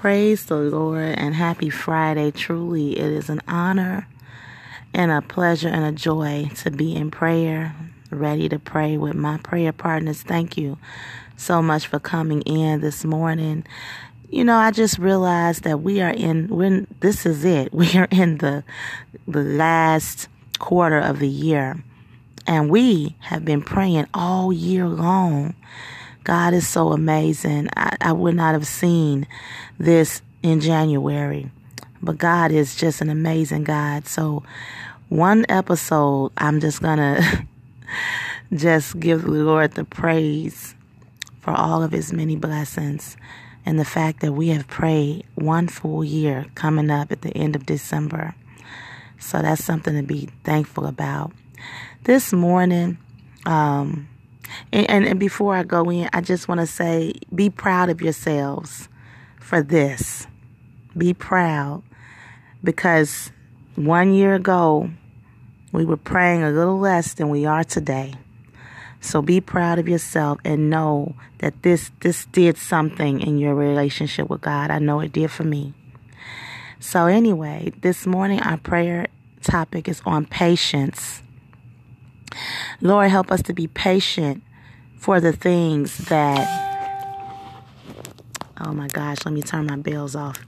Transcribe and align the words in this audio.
Praise 0.00 0.44
the 0.44 0.56
Lord 0.56 1.18
and 1.18 1.34
happy 1.34 1.70
Friday. 1.70 2.30
Truly, 2.30 2.98
it 2.98 3.10
is 3.12 3.30
an 3.30 3.40
honor 3.48 4.06
and 4.92 5.10
a 5.10 5.22
pleasure 5.22 5.70
and 5.70 5.84
a 5.86 5.90
joy 5.90 6.50
to 6.56 6.70
be 6.70 6.94
in 6.94 7.10
prayer, 7.10 7.74
ready 8.10 8.46
to 8.50 8.58
pray 8.58 8.98
with 8.98 9.14
my 9.14 9.38
prayer 9.38 9.72
partners. 9.72 10.20
Thank 10.20 10.58
you 10.58 10.76
so 11.38 11.62
much 11.62 11.86
for 11.86 11.98
coming 11.98 12.42
in 12.42 12.82
this 12.82 13.06
morning. 13.06 13.64
You 14.28 14.44
know, 14.44 14.56
I 14.58 14.70
just 14.70 14.98
realized 14.98 15.64
that 15.64 15.80
we 15.80 16.02
are 16.02 16.12
in 16.12 16.48
when 16.48 16.86
this 17.00 17.24
is 17.24 17.42
it. 17.46 17.72
We 17.72 17.94
are 17.96 18.08
in 18.10 18.36
the 18.38 18.64
the 19.26 19.42
last 19.42 20.28
quarter 20.58 20.98
of 20.98 21.20
the 21.20 21.28
year. 21.28 21.82
And 22.46 22.68
we 22.68 23.16
have 23.20 23.46
been 23.46 23.62
praying 23.62 24.08
all 24.12 24.52
year 24.52 24.86
long 24.86 25.54
God 26.26 26.54
is 26.54 26.66
so 26.66 26.88
amazing. 26.88 27.68
I, 27.76 27.96
I 28.00 28.12
would 28.12 28.34
not 28.34 28.54
have 28.54 28.66
seen 28.66 29.28
this 29.78 30.22
in 30.42 30.60
January, 30.60 31.48
but 32.02 32.18
God 32.18 32.50
is 32.50 32.74
just 32.74 33.00
an 33.00 33.10
amazing 33.10 33.62
God. 33.62 34.08
So, 34.08 34.42
one 35.08 35.46
episode, 35.48 36.32
I'm 36.36 36.58
just 36.58 36.80
to 36.80 37.46
just 38.52 38.98
give 38.98 39.22
the 39.22 39.30
Lord 39.30 39.74
the 39.74 39.84
praise 39.84 40.74
for 41.38 41.52
all 41.52 41.84
of 41.84 41.92
his 41.92 42.12
many 42.12 42.34
blessings 42.34 43.16
and 43.64 43.78
the 43.78 43.84
fact 43.84 44.18
that 44.18 44.32
we 44.32 44.48
have 44.48 44.66
prayed 44.66 45.24
one 45.36 45.68
full 45.68 46.02
year 46.02 46.46
coming 46.56 46.90
up 46.90 47.12
at 47.12 47.22
the 47.22 47.36
end 47.36 47.54
of 47.54 47.66
December. 47.66 48.34
So 49.20 49.40
that's 49.42 49.62
something 49.62 49.94
to 49.94 50.02
be 50.02 50.28
thankful 50.42 50.86
about. 50.86 51.30
This 52.02 52.32
morning, 52.32 52.98
um, 53.44 54.08
and, 54.72 54.88
and, 54.90 55.06
and 55.06 55.20
before 55.20 55.54
I 55.54 55.62
go 55.62 55.90
in, 55.90 56.08
I 56.12 56.20
just 56.20 56.48
want 56.48 56.60
to 56.60 56.66
say 56.66 57.12
be 57.34 57.50
proud 57.50 57.88
of 57.88 58.00
yourselves 58.00 58.88
for 59.40 59.62
this. 59.62 60.26
Be 60.96 61.14
proud 61.14 61.82
because 62.64 63.30
one 63.76 64.12
year 64.12 64.34
ago, 64.34 64.90
we 65.72 65.84
were 65.84 65.96
praying 65.96 66.42
a 66.42 66.50
little 66.50 66.78
less 66.78 67.14
than 67.14 67.28
we 67.28 67.44
are 67.44 67.64
today. 67.64 68.14
So 69.00 69.22
be 69.22 69.40
proud 69.40 69.78
of 69.78 69.88
yourself 69.88 70.38
and 70.44 70.70
know 70.70 71.14
that 71.38 71.62
this 71.62 71.90
this 72.00 72.24
did 72.26 72.56
something 72.56 73.20
in 73.20 73.38
your 73.38 73.54
relationship 73.54 74.28
with 74.28 74.40
God. 74.40 74.70
I 74.70 74.78
know 74.78 75.00
it 75.00 75.12
did 75.12 75.30
for 75.30 75.44
me. 75.44 75.74
So 76.80 77.06
anyway, 77.06 77.72
this 77.82 78.06
morning 78.06 78.40
our 78.40 78.56
prayer 78.56 79.06
topic 79.42 79.86
is 79.86 80.02
on 80.06 80.26
patience. 80.26 81.22
Lord, 82.80 83.10
help 83.10 83.30
us 83.30 83.42
to 83.42 83.54
be 83.54 83.66
patient 83.68 84.42
for 84.96 85.20
the 85.20 85.32
things 85.32 85.98
that 86.08 86.64
oh 88.60 88.72
my 88.72 88.88
gosh 88.88 89.18
let 89.24 89.32
me 89.32 89.42
turn 89.42 89.66
my 89.66 89.76
bells 89.76 90.16
off. 90.16 90.44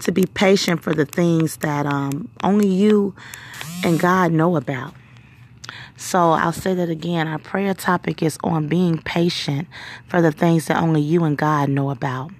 To 0.00 0.12
be 0.12 0.24
patient 0.24 0.82
for 0.82 0.94
the 0.94 1.04
things 1.04 1.58
that 1.58 1.84
um, 1.86 2.28
only 2.42 2.68
you 2.68 3.14
and 3.84 4.00
god 4.00 4.32
know 4.32 4.56
about. 4.56 4.94
So 5.96 6.32
i'll 6.32 6.52
say 6.52 6.74
that 6.74 6.88
again. 6.88 7.28
Our 7.28 7.38
prayer 7.38 7.74
topic 7.74 8.22
is 8.22 8.38
on 8.42 8.68
being 8.68 8.98
patient 8.98 9.68
for 10.08 10.22
the 10.22 10.32
things 10.32 10.66
that 10.66 10.82
only 10.82 11.00
you 11.00 11.24
and 11.24 11.36
god 11.36 11.68
know 11.68 11.90
about 11.90 12.30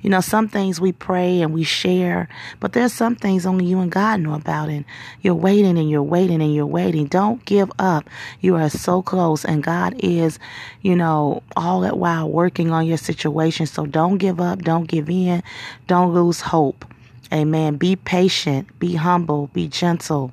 you 0.00 0.10
know, 0.10 0.20
some 0.20 0.48
things 0.48 0.80
we 0.80 0.92
pray 0.92 1.40
and 1.42 1.52
we 1.52 1.62
share, 1.62 2.28
but 2.60 2.72
there's 2.72 2.92
some 2.92 3.16
things 3.16 3.46
only 3.46 3.64
you 3.66 3.80
and 3.80 3.90
God 3.90 4.20
know 4.20 4.34
about. 4.34 4.68
And 4.68 4.84
you're 5.22 5.34
waiting 5.34 5.78
and 5.78 5.90
you're 5.90 6.02
waiting 6.02 6.42
and 6.42 6.54
you're 6.54 6.66
waiting. 6.66 7.06
Don't 7.06 7.44
give 7.44 7.70
up. 7.78 8.08
You 8.40 8.56
are 8.56 8.70
so 8.70 9.02
close, 9.02 9.44
and 9.44 9.62
God 9.62 9.94
is, 9.98 10.38
you 10.82 10.96
know, 10.96 11.42
all 11.56 11.80
that 11.80 11.98
while 11.98 12.28
working 12.28 12.70
on 12.70 12.86
your 12.86 12.98
situation. 12.98 13.66
So 13.66 13.86
don't 13.86 14.18
give 14.18 14.40
up. 14.40 14.62
Don't 14.62 14.88
give 14.88 15.08
in. 15.10 15.42
Don't 15.86 16.14
lose 16.14 16.40
hope. 16.40 16.84
Amen. 17.32 17.76
Be 17.76 17.96
patient. 17.96 18.78
Be 18.78 18.94
humble. 18.94 19.48
Be 19.48 19.68
gentle 19.68 20.32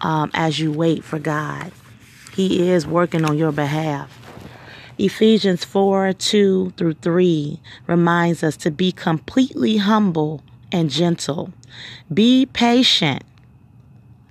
um, 0.00 0.30
as 0.34 0.58
you 0.58 0.72
wait 0.72 1.04
for 1.04 1.18
God. 1.18 1.72
He 2.32 2.70
is 2.70 2.86
working 2.86 3.24
on 3.24 3.36
your 3.36 3.52
behalf. 3.52 4.17
Ephesians 4.98 5.64
4 5.64 6.12
2 6.12 6.72
through 6.76 6.94
3 6.94 7.60
reminds 7.86 8.42
us 8.42 8.56
to 8.56 8.70
be 8.72 8.90
completely 8.90 9.76
humble 9.76 10.42
and 10.72 10.90
gentle. 10.90 11.52
Be 12.12 12.46
patient. 12.46 13.22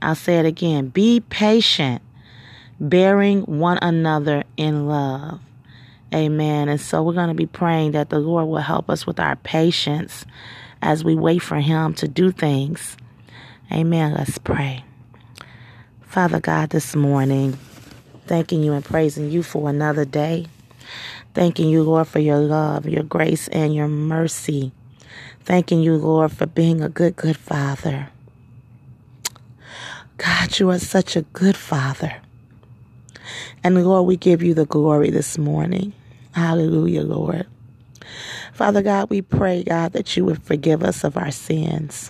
I'll 0.02 0.16
say 0.16 0.40
it 0.40 0.46
again. 0.46 0.90
Be 0.90 1.22
patient, 1.22 2.02
bearing 2.82 3.44
one 3.44 3.80
another 3.82 4.44
in 4.58 4.88
love. 4.88 5.40
Amen. 6.14 6.68
And 6.68 6.80
so 6.80 7.02
we're 7.02 7.14
going 7.14 7.30
to 7.30 7.34
be 7.34 7.46
praying 7.46 7.92
that 7.92 8.10
the 8.10 8.20
Lord 8.20 8.48
will 8.48 8.58
help 8.58 8.90
us 8.90 9.08
with 9.08 9.20
our 9.20 9.38
patience 9.38 10.26
as 10.82 11.04
we 11.04 11.16
wait 11.16 11.40
for 11.40 11.60
Him 11.60 11.94
to 11.96 12.08
do 12.08 12.32
things. 12.32 12.98
Amen. 13.72 14.14
Let's 14.14 14.38
pray. 14.38 14.84
Father 16.02 16.40
God, 16.40 16.70
this 16.72 16.96
morning, 16.96 17.58
thanking 18.26 18.64
you 18.64 18.74
and 18.74 18.84
praising 18.84 19.30
you 19.30 19.44
for 19.44 19.70
another 19.70 20.06
day. 20.06 20.48
Thanking 21.34 21.70
you, 21.70 21.84
Lord, 21.84 22.08
for 22.08 22.20
your 22.20 22.40
love, 22.40 22.88
your 22.88 23.04
grace, 23.04 23.48
and 23.50 23.74
your 23.76 23.88
mercy. 23.88 24.72
Thanking 25.42 25.82
you, 25.82 25.96
Lord, 25.96 26.32
for 26.32 26.46
being 26.46 26.82
a 26.82 26.90
good, 26.90 27.16
good 27.16 27.38
Father. 27.38 28.10
God, 30.18 30.60
you 30.60 30.70
are 30.70 30.80
such 30.80 31.16
a 31.16 31.22
good 31.22 31.56
Father. 31.56 32.18
And 33.64 33.84
Lord, 33.84 34.08
we 34.08 34.18
give 34.18 34.42
you 34.42 34.54
the 34.54 34.66
glory 34.66 35.10
this 35.10 35.38
morning. 35.38 35.94
Hallelujah, 36.32 37.04
Lord. 37.04 37.48
Father 38.54 38.82
God, 38.82 39.10
we 39.10 39.22
pray, 39.22 39.64
God, 39.64 39.94
that 39.94 40.18
you 40.18 40.26
would 40.26 40.42
forgive 40.42 40.84
us 40.84 41.04
of 41.04 41.18
our 41.18 41.32
sins 41.32 42.10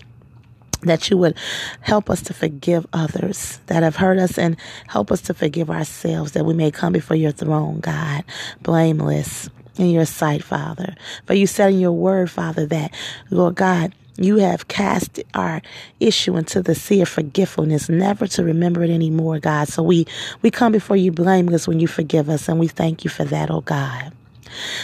that 0.81 1.09
you 1.09 1.17
would 1.17 1.35
help 1.81 2.09
us 2.09 2.21
to 2.23 2.33
forgive 2.33 2.85
others 2.93 3.59
that 3.67 3.83
have 3.83 3.95
hurt 3.95 4.17
us 4.19 4.37
and 4.37 4.57
help 4.87 5.11
us 5.11 5.21
to 5.21 5.33
forgive 5.33 5.69
ourselves 5.69 6.33
that 6.33 6.45
we 6.45 6.53
may 6.53 6.71
come 6.71 6.93
before 6.93 7.17
your 7.17 7.31
throne, 7.31 7.79
God, 7.79 8.23
blameless 8.61 9.49
in 9.77 9.89
your 9.89 10.05
sight, 10.05 10.43
Father. 10.43 10.95
For 11.25 11.33
you 11.33 11.47
said 11.47 11.73
in 11.73 11.79
your 11.79 11.91
word, 11.91 12.29
Father, 12.29 12.65
that, 12.67 12.93
Lord 13.29 13.55
God, 13.55 13.93
you 14.17 14.37
have 14.37 14.67
cast 14.67 15.21
our 15.35 15.61
issue 15.99 16.35
into 16.37 16.61
the 16.61 16.73
sea 16.73 17.01
of 17.01 17.09
forgetfulness, 17.09 17.87
never 17.87 18.27
to 18.27 18.43
remember 18.43 18.83
it 18.83 18.89
anymore, 18.89 19.39
God. 19.39 19.67
So 19.67 19.83
we, 19.83 20.07
we 20.41 20.49
come 20.49 20.71
before 20.71 20.97
you 20.97 21.11
blameless 21.11 21.67
when 21.67 21.79
you 21.79 21.87
forgive 21.87 22.27
us, 22.29 22.49
and 22.49 22.59
we 22.59 22.67
thank 22.67 23.03
you 23.03 23.11
for 23.11 23.25
that, 23.25 23.51
oh 23.51 23.61
God. 23.61 24.13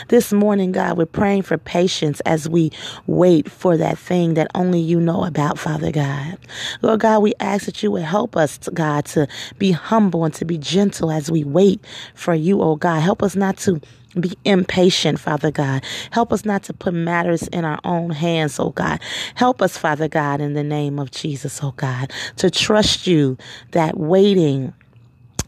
This 0.10 0.34
morning, 0.34 0.72
God, 0.72 0.98
we're 0.98 1.06
praying 1.06 1.44
for 1.44 1.58
patience 1.58 2.20
as 2.22 2.50
we 2.50 2.72
wait 3.08 3.50
for 3.50 3.78
that 3.78 3.98
thing 3.98 4.34
that 4.36 4.48
only 4.56 4.80
you 4.80 5.00
know 5.00 5.24
about, 5.24 5.60
Father 5.60 5.92
God. 5.92 6.38
Lord 6.82 7.02
God, 7.02 7.22
we 7.22 7.34
ask 7.40 7.66
that 7.66 7.82
you 7.84 7.92
would 7.92 8.04
help 8.04 8.36
us, 8.36 8.58
God, 8.74 9.06
to 9.06 9.28
be 9.58 9.72
humble 9.72 10.26
and 10.26 10.34
to 10.36 10.46
be 10.46 10.58
gentle 10.58 11.12
as 11.12 11.32
we 11.32 11.44
wait 11.44 11.84
for 12.16 12.34
you, 12.34 12.62
oh 12.62 12.76
God. 12.76 13.02
Help 13.02 13.24
us 13.24 13.36
not 13.36 13.58
to 13.58 13.82
be 14.20 14.34
impatient, 14.46 15.20
Father 15.20 15.52
God. 15.52 15.84
Help 16.12 16.32
us 16.32 16.46
not 16.46 16.64
to 16.64 16.74
put 16.74 16.94
matters 16.94 17.48
in 17.48 17.66
our 17.66 17.80
own 17.84 18.12
hands, 18.12 18.60
oh 18.60 18.70
God. 18.70 19.00
Help 19.36 19.62
us, 19.62 19.78
Father 19.78 20.08
God, 20.08 20.42
in 20.42 20.54
the 20.54 20.64
name 20.64 21.00
of 21.00 21.12
Jesus, 21.12 21.64
oh 21.64 21.74
God, 21.78 22.12
to 22.38 22.50
trust 22.50 23.08
you 23.08 23.38
that 23.72 23.98
waiting 23.98 24.74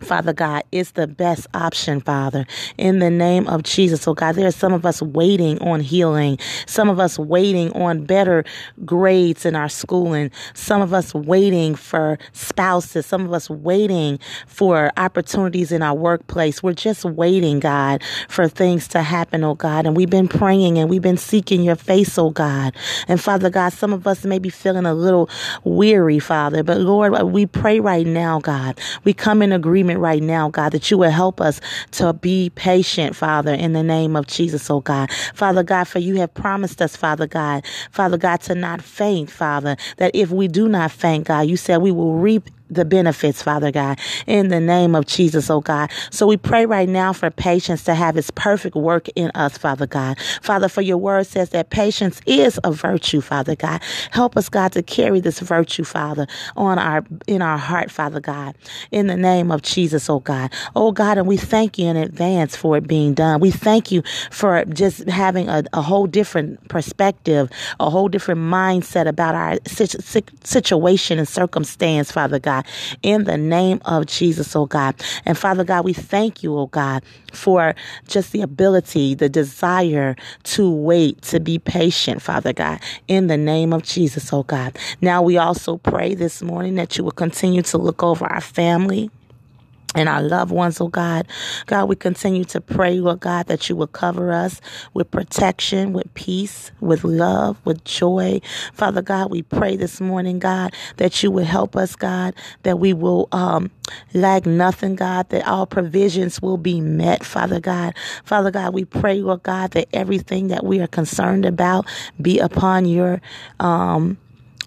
Father 0.06 0.34
God, 0.34 0.64
is 0.72 0.92
the 0.92 1.08
best 1.08 1.48
option, 1.54 2.00
Father, 2.00 2.46
in 2.78 3.00
the 3.00 3.10
name 3.10 3.48
of 3.48 3.64
Jesus. 3.64 4.08
Oh 4.08 4.14
God, 4.14 4.36
there 4.36 4.48
are 4.48 4.52
some 4.52 4.74
of 4.74 4.86
us 4.86 5.02
waiting 5.02 5.60
on 5.62 5.80
healing, 5.80 6.38
some 6.68 6.90
of 6.90 7.00
us 7.00 7.18
waiting 7.18 7.72
on 7.74 8.06
better 8.06 8.46
grades 8.86 9.46
in 9.46 9.56
our 9.56 9.70
schooling, 9.70 10.32
some 10.54 10.82
of 10.82 10.94
us 10.94 11.14
waiting 11.14 11.76
for 11.76 12.18
spouses, 12.34 13.06
some 13.06 13.26
of 13.26 13.34
us 13.34 13.50
waiting 13.50 14.20
for 14.48 14.92
opportunities 14.98 15.72
in 15.72 15.82
our 15.82 15.96
workplace. 15.96 16.62
We're 16.62 16.74
just 16.74 17.04
waiting, 17.04 17.60
God, 17.60 18.04
for 18.30 18.48
things 18.48 18.88
to 18.90 19.02
happen, 19.02 19.44
oh 19.44 19.56
God. 19.56 19.86
And 19.86 19.96
we've 19.98 20.10
been 20.10 20.28
praying 20.28 20.78
and 20.78 20.90
we've 20.90 21.02
been 21.02 21.18
seeking 21.18 21.64
your 21.64 21.76
face, 21.76 22.18
oh 22.18 22.30
God. 22.30 22.76
And 23.08 23.20
Father 23.20 23.50
God, 23.50 23.74
some 23.74 23.94
of 23.94 24.06
us 24.08 24.24
may 24.24 24.40
be 24.40 24.50
feeling 24.50 24.86
a 24.86 24.94
little 24.94 25.30
weary, 25.64 26.20
Father, 26.20 26.64
but 26.64 26.78
Lord, 26.78 27.14
we 27.24 27.46
pray 27.46 27.80
right 27.80 28.06
now, 28.06 28.40
God. 28.40 28.80
We 29.04 29.14
come 29.14 29.42
in 29.42 29.52
agreement 29.52 29.95
agreement 29.96 30.02
right 30.02 30.24
now, 30.24 30.50
God, 30.50 30.72
that 30.72 30.92
you 30.92 30.98
will 30.98 31.12
help 31.12 31.42
us 31.42 31.60
to 31.92 32.14
be 32.14 32.52
patient, 32.56 33.16
Father, 33.16 33.54
in 33.54 33.74
the 33.74 33.84
name 33.84 34.16
of 34.16 34.28
Jesus, 34.28 34.70
oh 34.70 34.82
God. 34.82 35.10
Father 35.34 35.64
God, 35.64 35.86
for 35.86 36.00
you 36.00 36.16
have 36.18 36.34
promised 36.34 36.82
us, 36.82 36.96
Father 36.96 37.28
God, 37.28 37.64
Father 37.92 38.18
God, 38.18 38.42
to 38.42 38.56
not 38.56 38.82
faint, 38.82 39.30
Father, 39.30 39.78
that 39.98 40.12
if 40.14 40.32
we 40.32 40.48
do 40.48 40.68
not 40.68 40.92
faint, 40.92 41.28
God, 41.28 41.48
you 41.48 41.58
said 41.58 41.78
we 41.78 41.92
will 41.92 42.16
reap 42.16 42.50
the 42.70 42.86
benefits, 42.86 43.42
Father 43.42 43.72
God, 43.72 44.00
in 44.28 44.50
the 44.50 44.60
name 44.60 44.96
of 44.96 45.06
Jesus, 45.06 45.50
oh 45.50 45.62
God. 45.62 45.92
So 46.12 46.28
we 46.28 46.38
pray 46.38 46.66
right 46.66 46.90
now 46.90 47.14
for 47.14 47.30
patience 47.30 47.84
to 47.86 47.96
have 47.96 48.18
its 48.18 48.32
perfect 48.32 48.76
work 48.76 49.08
in 49.16 49.32
us, 49.36 49.58
Father 49.58 49.88
God. 49.88 50.18
Father, 50.42 50.68
for 50.68 50.82
your 50.82 50.98
word 50.98 51.28
says 51.28 51.50
that 51.50 51.70
patience 51.70 52.22
is 52.26 52.60
a 52.64 52.72
virtue, 52.72 53.22
Father 53.22 53.56
God. 53.56 53.82
Help 54.12 54.38
us, 54.38 54.50
God, 54.50 54.72
to 54.74 54.84
carry 54.84 55.20
this 55.20 55.40
virtue, 55.40 55.84
Father, 55.84 56.28
on 56.56 56.80
our 56.80 57.04
in 57.28 57.42
our 57.42 57.58
heart, 57.58 57.92
Father 57.92 58.20
God, 58.20 58.56
in 58.92 59.08
the 59.08 59.18
name 59.18 59.52
of 59.52 59.62
Jesus, 59.62 60.10
oh 60.10 60.20
God. 60.20 60.52
Oh 60.76 60.92
God, 60.92 61.18
and 61.18 61.28
we 61.28 61.38
thank 61.38 61.78
you 61.78 61.88
in 61.88 61.98
advance 61.98 62.56
for 62.56 62.78
it 62.78 62.88
being 62.88 63.14
done. 63.14 63.40
We 63.40 63.52
thank 63.52 63.92
you 63.92 64.04
for 64.32 64.66
just 64.66 65.08
having 65.08 65.50
a, 65.50 65.64
a 65.74 65.82
whole 65.82 66.08
different 66.08 66.68
perspective, 66.68 67.50
a 67.80 67.90
whole 67.90 68.08
different 68.08 68.42
mindset 68.42 69.08
about 69.08 69.36
our 69.36 69.58
situation 70.44 71.20
and 71.20 71.28
circumstance, 71.28 72.12
Father 72.12 72.40
God. 72.40 72.55
God, 72.56 72.72
in 73.02 73.26
the 73.26 73.38
name 73.38 73.82
of 73.86 74.06
Jesus, 74.06 74.56
oh 74.56 74.66
God. 74.66 74.96
And 75.26 75.38
Father 75.38 75.64
God, 75.64 75.86
we 75.86 75.94
thank 75.94 76.44
you, 76.44 76.58
oh 76.58 76.68
God, 76.68 77.04
for 77.34 77.76
just 78.08 78.32
the 78.32 78.42
ability, 78.42 79.16
the 79.16 79.30
desire 79.30 80.16
to 80.44 80.72
wait, 80.72 81.22
to 81.24 81.40
be 81.40 81.60
patient, 81.60 82.22
Father 82.22 82.54
God, 82.54 82.80
in 83.08 83.28
the 83.28 83.38
name 83.38 83.74
of 83.74 83.84
Jesus, 83.84 84.32
oh 84.32 84.44
God. 84.44 84.78
Now 85.02 85.22
we 85.22 85.38
also 85.38 85.78
pray 85.78 86.16
this 86.16 86.42
morning 86.42 86.76
that 86.76 86.98
you 86.98 87.04
will 87.04 87.12
continue 87.12 87.62
to 87.64 87.78
look 87.78 88.04
over 88.04 88.26
our 88.26 88.42
family 88.42 89.10
and 89.96 90.10
our 90.10 90.22
loved 90.22 90.52
ones, 90.52 90.82
oh 90.82 90.88
God. 90.90 91.28
God, 91.68 91.90
we 91.90 91.96
continue 91.96 92.46
to 92.46 92.62
pray, 92.62 93.00
Lord 93.00 93.22
God, 93.22 93.48
that 93.48 93.70
you 93.70 93.76
will 93.76 93.88
cover 93.88 94.32
us 94.32 94.62
with 94.94 95.10
protection, 95.12 95.94
with 95.94 96.14
peace, 96.14 96.72
with 96.82 97.04
love, 97.04 97.58
with 97.66 97.84
joy. 97.86 98.42
Father 98.74 99.02
God, 99.02 99.32
we 99.32 99.42
pray 99.42 99.76
this 99.76 100.02
morning, 100.02 100.40
God, 100.40 100.74
that 100.98 101.24
you 101.24 101.32
will 101.32 101.46
help 101.46 101.76
us, 101.76 101.96
God, 101.96 102.36
that 102.64 102.80
we 102.80 102.94
will 102.94 103.28
um, 103.32 103.72
lack 104.14 104.46
nothing, 104.46 104.96
God, 104.96 105.30
that 105.30 105.48
all 105.48 105.66
provisions 105.66 106.42
will 106.42 106.58
be 106.58 106.82
met, 106.82 107.24
Father 107.24 107.60
God. 107.60 107.96
Father 108.24 108.52
God, 108.52 108.74
we 108.74 108.86
pray, 108.86 109.20
Lord 109.22 109.44
God, 109.44 109.72
that 109.72 109.88
everything 109.94 110.50
that 110.50 110.66
we 110.66 110.80
are 110.82 110.88
concerned 110.88 111.46
about 111.46 111.88
be 112.22 112.40
upon 112.40 112.86
your 112.86 113.22
um 113.60 114.18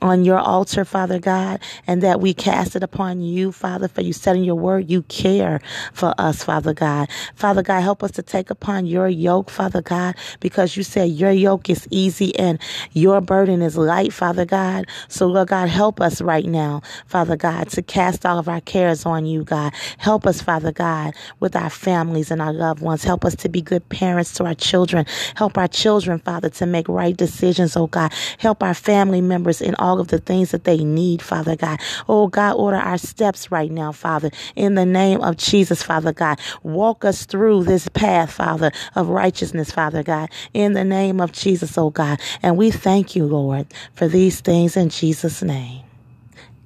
on 0.02 0.24
your 0.24 0.38
altar, 0.38 0.84
Father 0.84 1.18
God, 1.18 1.60
and 1.86 2.02
that 2.02 2.20
we 2.20 2.32
cast 2.34 2.76
it 2.76 2.82
upon 2.82 3.20
you, 3.20 3.52
Father, 3.52 3.88
for 3.88 4.02
you 4.02 4.12
said 4.12 4.36
in 4.36 4.44
your 4.44 4.54
word, 4.54 4.90
you 4.90 5.02
care 5.02 5.60
for 5.92 6.14
us, 6.18 6.44
Father 6.44 6.74
God. 6.74 7.08
Father 7.34 7.62
God, 7.62 7.80
help 7.80 8.02
us 8.02 8.12
to 8.12 8.22
take 8.22 8.50
upon 8.50 8.86
your 8.86 9.08
yoke, 9.08 9.50
Father 9.50 9.82
God, 9.82 10.14
because 10.40 10.76
you 10.76 10.82
said 10.82 11.10
your 11.10 11.32
yoke 11.32 11.68
is 11.68 11.86
easy 11.90 12.36
and 12.38 12.60
your 12.92 13.20
burden 13.20 13.62
is 13.62 13.76
light, 13.76 14.12
Father 14.12 14.44
God. 14.44 14.86
So, 15.08 15.26
Lord 15.26 15.48
God, 15.48 15.68
help 15.68 16.00
us 16.00 16.20
right 16.20 16.46
now, 16.46 16.82
Father 17.06 17.36
God, 17.36 17.68
to 17.70 17.82
cast 17.82 18.24
all 18.24 18.38
of 18.38 18.48
our 18.48 18.60
cares 18.60 19.04
on 19.04 19.26
you, 19.26 19.44
God. 19.44 19.72
Help 19.98 20.26
us, 20.26 20.40
Father 20.40 20.72
God, 20.72 21.14
with 21.40 21.56
our 21.56 21.70
families 21.70 22.30
and 22.30 22.40
our 22.40 22.52
loved 22.52 22.80
ones. 22.80 23.02
Help 23.04 23.24
us 23.24 23.34
to 23.36 23.48
be 23.48 23.60
good 23.60 23.88
parents 23.88 24.34
to 24.34 24.44
our 24.44 24.54
children. 24.54 25.06
Help 25.34 25.58
our 25.58 25.68
children, 25.68 26.18
Father, 26.18 26.50
to 26.50 26.66
make 26.66 26.88
right 26.88 27.16
decisions, 27.16 27.76
oh 27.76 27.86
God. 27.86 28.12
Help 28.38 28.62
our 28.62 28.74
family 28.74 29.20
members 29.20 29.60
in 29.60 29.74
all 29.76 29.87
all 29.88 30.00
of 30.00 30.08
the 30.08 30.18
things 30.18 30.50
that 30.50 30.64
they 30.64 30.84
need, 30.84 31.22
Father 31.22 31.56
God. 31.56 31.80
Oh 32.08 32.28
God, 32.28 32.56
order 32.56 32.76
our 32.76 32.98
steps 32.98 33.50
right 33.50 33.70
now, 33.70 33.90
Father, 33.92 34.30
in 34.54 34.74
the 34.74 34.84
name 34.84 35.22
of 35.22 35.36
Jesus, 35.38 35.82
Father 35.82 36.12
God. 36.12 36.38
Walk 36.62 37.04
us 37.04 37.24
through 37.24 37.64
this 37.64 37.88
path, 37.88 38.32
Father, 38.32 38.70
of 38.94 39.08
righteousness, 39.08 39.70
Father 39.70 40.02
God, 40.02 40.30
in 40.52 40.74
the 40.74 40.84
name 40.84 41.20
of 41.20 41.32
Jesus, 41.32 41.78
oh 41.78 41.90
God. 41.90 42.20
And 42.42 42.56
we 42.58 42.70
thank 42.70 43.16
you, 43.16 43.24
Lord, 43.24 43.66
for 43.94 44.08
these 44.08 44.40
things 44.40 44.76
in 44.76 44.90
Jesus' 44.90 45.42
name. 45.42 45.82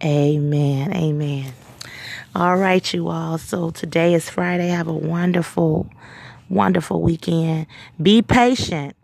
Amen. 0.05 0.93
Amen. 0.93 1.53
All 2.35 2.57
right, 2.57 2.93
you 2.93 3.09
all. 3.09 3.39
So 3.39 3.71
today 3.71 4.15
is 4.15 4.29
Friday. 4.29 4.69
Have 4.69 4.89
a 4.89 4.93
wonderful, 4.93 5.89
wonderful 6.49 7.01
weekend. 7.01 7.67
Be 8.01 8.23
patient 8.23 8.97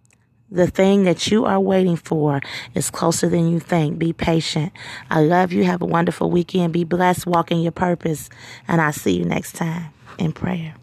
the 0.50 0.66
thing 0.68 1.04
that 1.04 1.28
you 1.30 1.44
are 1.44 1.60
waiting 1.60 1.96
for 1.96 2.40
is 2.74 2.90
closer 2.90 3.28
than 3.28 3.50
you 3.50 3.60
think. 3.60 3.98
Be 3.98 4.12
patient. 4.12 4.72
I 5.10 5.20
love 5.20 5.52
you. 5.52 5.64
Have 5.64 5.82
a 5.82 5.86
wonderful 5.86 6.30
weekend. 6.30 6.72
Be 6.72 6.84
blessed. 6.84 7.26
Walk 7.26 7.50
in 7.52 7.60
your 7.60 7.72
purpose. 7.72 8.30
And 8.68 8.80
I'll 8.80 8.92
see 8.94 9.18
you 9.18 9.24
next 9.24 9.54
time 9.56 9.92
in 10.18 10.32
prayer. 10.32 10.74